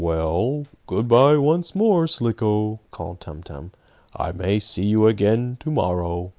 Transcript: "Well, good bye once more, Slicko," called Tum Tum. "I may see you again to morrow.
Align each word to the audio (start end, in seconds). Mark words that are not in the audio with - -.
"Well, 0.03 0.65
good 0.87 1.07
bye 1.07 1.37
once 1.37 1.75
more, 1.75 2.07
Slicko," 2.07 2.79
called 2.89 3.19
Tum 3.19 3.43
Tum. 3.43 3.71
"I 4.15 4.31
may 4.31 4.57
see 4.57 4.85
you 4.87 5.05
again 5.05 5.57
to 5.59 5.69
morrow. 5.69 6.29